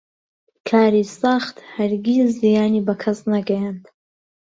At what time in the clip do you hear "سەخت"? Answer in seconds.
1.19-1.55